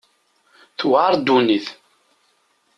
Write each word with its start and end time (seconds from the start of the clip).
Tuɛer 0.77 1.13
ddunit. 1.17 1.67